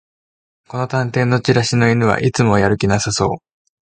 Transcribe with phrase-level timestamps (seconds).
[0.67, 3.29] この探偵のチラシの犬はいつもやる気なさそう